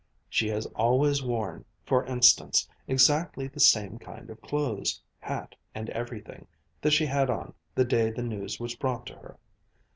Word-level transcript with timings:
She 0.27 0.47
has 0.47 0.65
always 0.75 1.21
worn, 1.21 1.63
for 1.85 2.03
instance, 2.05 2.67
exactly 2.87 3.47
the 3.47 3.59
same 3.59 3.99
kind 3.99 4.31
of 4.31 4.41
clothes, 4.41 4.99
hat 5.19 5.53
and 5.75 5.91
everything, 5.91 6.47
that 6.81 6.89
she 6.89 7.05
had 7.05 7.29
on, 7.29 7.53
the 7.75 7.85
day 7.85 8.09
the 8.09 8.23
news 8.23 8.59
was 8.59 8.73
brought 8.73 9.05
to 9.05 9.15
her. 9.19 9.37